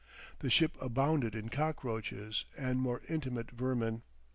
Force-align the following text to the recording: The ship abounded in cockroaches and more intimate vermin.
The 0.39 0.49
ship 0.49 0.71
abounded 0.81 1.35
in 1.35 1.49
cockroaches 1.49 2.45
and 2.57 2.81
more 2.81 3.03
intimate 3.07 3.51
vermin. 3.51 4.01